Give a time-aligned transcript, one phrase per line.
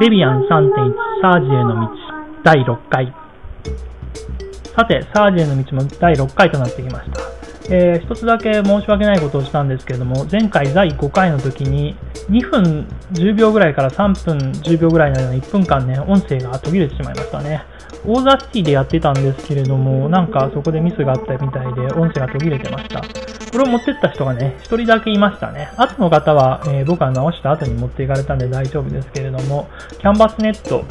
[0.00, 1.90] デビアン3.1サージへの道
[2.44, 3.12] 第6回。
[4.76, 7.20] さて、サージへの道も第6回となってきました。
[7.70, 11.96] えー、一つだけ申し訳ないことをしたんですけれども、前回第5回の時に
[12.30, 17.64] 2分10秒ぐらいから3分10秒ぐらいの間の1分間ね、音声が途切れてしまいましたね。
[18.06, 23.02] オーザーシティでやってたんですけれども、なんかそこでミスがあったみたいで、音声が途切れてました。
[23.50, 25.70] これを持ってった人がね、1人だけいましたね。
[25.76, 29.68] 後の方は、えー、僕が直した後に持っていかれたんで大丈夫ですけれども、
[29.98, 30.84] キャンバスネット、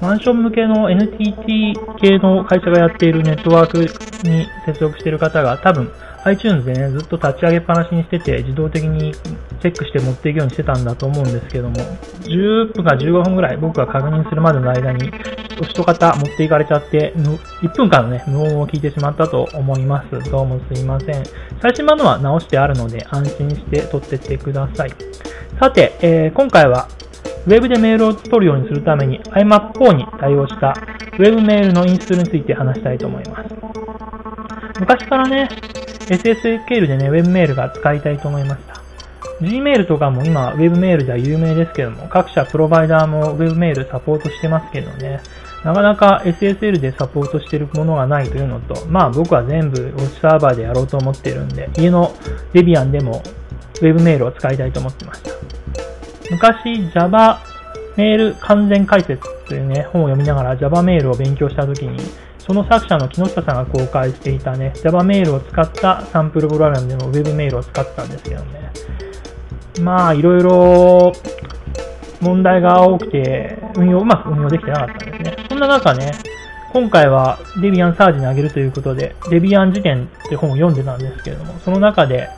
[0.00, 3.78] マンション向けの NTT 系の会社がやっているネットワーク
[4.26, 5.90] に接続している方が多分
[6.24, 9.12] iTunes でね、ずっと立ち上げっぱなしにしてて、自動的に
[9.60, 11.76] チェックして持っていくようにしてたんだと思うんですけども、
[12.22, 15.10] 10分か15分ぐらい僕が確認するまでの間に、
[15.60, 20.30] お一方持っていかれちゃって、1分間のね、無音を聞いてしまったと思います。
[20.30, 21.24] どうもすいません。
[21.60, 24.92] 最新版のは直してあるので、安心して撮ってってください。
[25.58, 26.88] さて、えー、今回は、
[27.46, 30.74] ウェブでメールを取るようにするために IMAP4 に対応した
[31.18, 33.54] ウェブメールのインストールについて話したいと思います。
[34.78, 35.48] 昔からね、
[36.08, 38.67] SSL でね、ウェブメールが使いたいと思いました。
[39.40, 45.20] Gmail とかも今、ウェブメールでは有名ですけども、各社プロバイダーもウェブメールサポートしてますけどね、
[45.64, 52.12] なかなか SSL でサポートしてるものがないというのと、まあ僕は全部ウォッチサーバーでやろうと思ってるんで、家の
[52.52, 53.22] デビアンでも
[53.80, 55.30] ウェブメールを使いたいと思ってました。
[56.30, 57.40] 昔 Java
[57.96, 61.98] メール完全解説というね、本を読みながら Java メールを勉強したときに、
[62.38, 68.72] その作者の木下さんが公開していたね、Java メールを使ったサンプルプログラムでの Web メールを使ったんですけどね。
[69.80, 71.12] まあ、いろいろ
[72.20, 75.46] 問題が多くて、運用、うまく運用できてなかったんですね。
[75.48, 76.12] そんな中ね、
[76.72, 82.28] 今回はデビアンサージにあげるということで、デビアン辞典って本を読んでたんですけれども、その中で、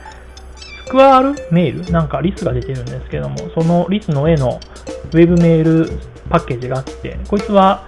[0.86, 4.60] スクワールメールなんかリスが出てるんですけども、そのリスの絵の
[5.12, 7.84] ウェブメールパッケージがあって、こいつは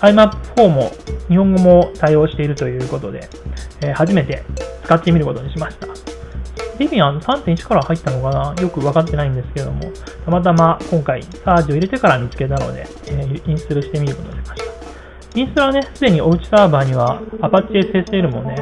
[0.00, 0.90] IMAP4 も
[1.28, 3.28] 日本語も対応しているということで、
[3.82, 4.42] えー、初めて
[4.84, 5.89] 使ってみることにしました。
[6.80, 8.62] デビアン3.1から入ったのかな？
[8.62, 9.92] よく分かってないんですけども、
[10.24, 14.70] たまたま今回サージを入れてから見つけたので、えー、インストールしてみることにしました。
[15.38, 18.56] インストールはね、すでにおうちサーバーには Apache SSL もね、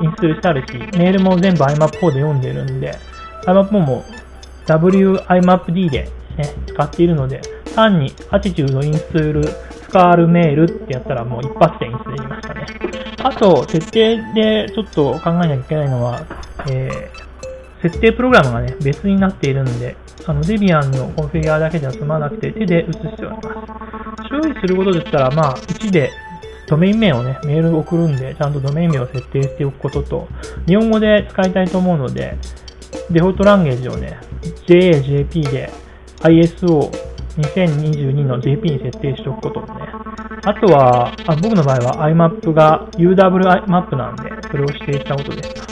[0.00, 2.96] インストールしてあるし、メールも全部 IMAP4 で読んでるんで、
[3.46, 4.04] IMAP4 も
[4.66, 6.10] WIMAPD で、ね、
[6.68, 7.42] 使っているので、
[7.74, 12.66] 単に Attitude インストールスカールメールってやったらもう一発でインストールできましたね。
[13.24, 16.24] あと、設定でちょっと考えなきゃいけないのは、
[16.70, 17.25] えー、
[17.88, 24.42] 設定プログラムがね、別になっているんで、あの、デビアンのコンフィギュアだけでは済まなくて、手で移しております。
[24.42, 26.10] 注意することでしたら、まあ、1で
[26.66, 30.28] ドメイン名をね、メール送るんで、ちゃんとドメイン名を設定しておくことと、
[30.66, 32.36] 日本語で使いたいと思うので、
[33.10, 34.18] デフォルトランゲージをね、
[34.66, 35.70] JAJP で
[36.22, 36.90] ISO
[37.36, 39.80] 2022の JP に設定しておくこととね。
[40.44, 45.62] あとは、あ僕の場合は IMAP が UWIMAP なんで、それを指定したことでした。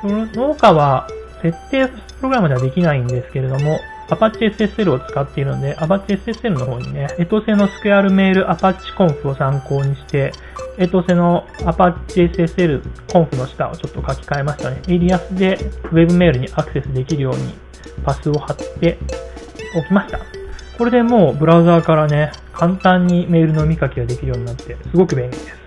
[0.00, 1.08] その他は、
[1.42, 10.32] 設定プログラムではできないんですけれども、Apache SSL を使っているので、Apache SSL の方にね、エトセのスクエアルメール Apache Conf を参考にして、
[10.78, 14.82] エトセの Apache SSL Conf の下をちょっと書き換えましたね。
[14.88, 15.58] エリアスで
[15.92, 17.54] Web メールにアクセスできるように
[18.04, 18.98] パスを貼って
[19.76, 20.20] おきました。
[20.78, 25.62] これでもうブラウザーからね、簡単にメールの見書きができるようになって、すごく便利です。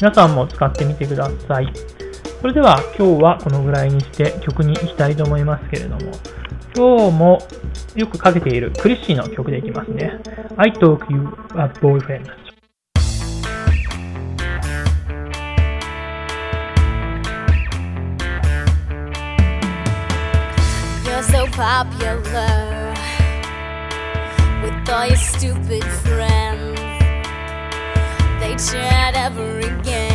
[0.00, 1.72] 皆さんも使ってみてください。
[2.40, 6.12] それでは今日はこのぐらいにして曲に行きたいと思いますけれども、
[6.74, 7.38] 今日も
[7.96, 10.20] よくかけているクリッシーの曲でいきますね。
[10.56, 12.30] I talk you a boyfriend.
[21.20, 22.94] So popular
[24.62, 26.78] with all your stupid friends.
[28.40, 30.07] They chat every game,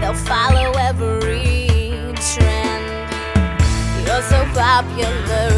[0.00, 1.66] they'll follow every
[2.28, 2.86] trend.
[4.06, 5.48] You're so popular,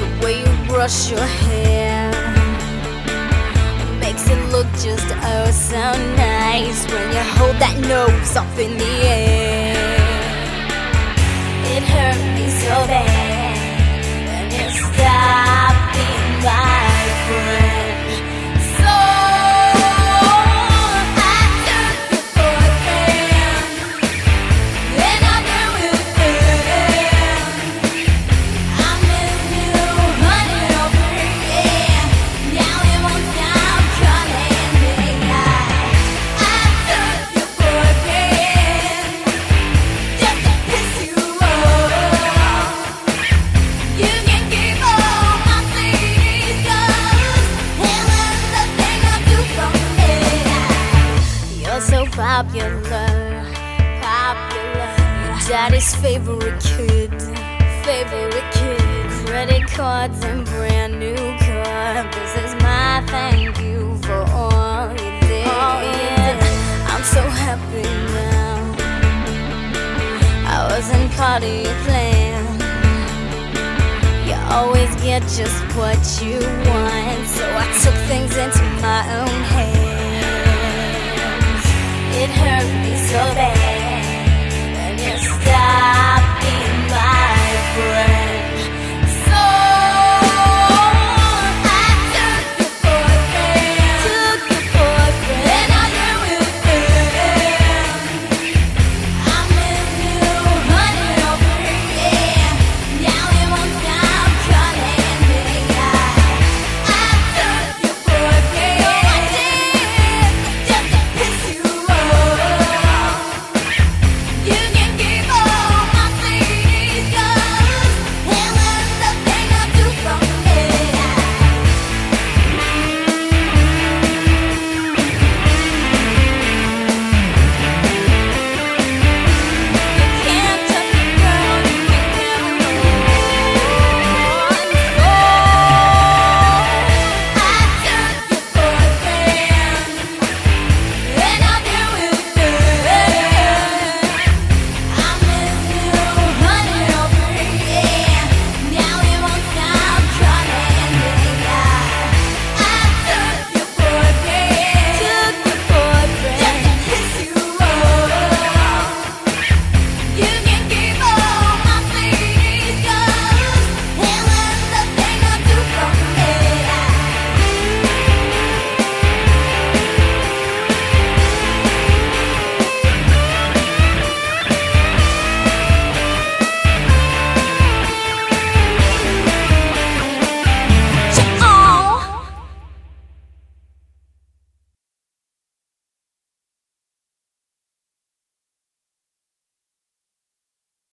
[0.00, 2.10] the way you brush your hair
[4.00, 5.84] makes it look just oh so
[6.16, 8.89] nice when you hold that nose up in the
[51.88, 52.80] popular,
[54.02, 54.90] popular.
[55.48, 57.10] Daddy's favorite kid,
[57.84, 58.80] favorite kid.
[59.26, 62.04] Credit cards and brand new car.
[62.12, 65.46] This is my thank you for all you did.
[65.46, 66.36] All you did.
[66.92, 67.82] I'm so happy
[68.12, 68.74] now.
[70.46, 72.44] I wasn't part of your plan.
[74.26, 78.69] You always get just what you want, so I took things into